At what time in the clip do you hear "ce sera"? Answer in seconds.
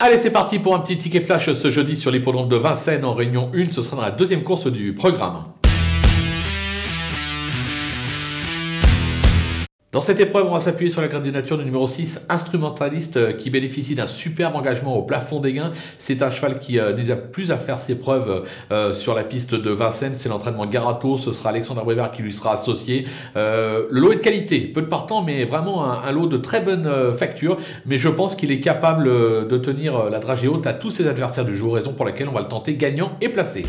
3.72-3.96, 21.16-21.48